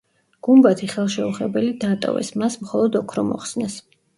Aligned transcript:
გუმბათი 0.45 0.89
ხელშეუხებელი 0.93 1.69
დატოვეს, 1.85 2.33
მას 2.45 2.59
მხოლოდ 2.65 3.01
ოქრო 3.03 3.29
მოხსნეს. 3.33 3.79